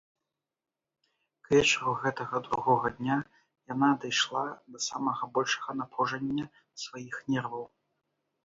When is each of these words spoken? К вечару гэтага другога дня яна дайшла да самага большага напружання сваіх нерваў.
К 1.47 1.51
вечару 1.55 1.91
гэтага 2.05 2.41
другога 2.47 2.87
дня 3.01 3.17
яна 3.73 3.91
дайшла 4.07 4.45
да 4.71 4.77
самага 4.87 5.23
большага 5.37 5.71
напружання 5.83 6.45
сваіх 6.87 7.15
нерваў. 7.33 7.65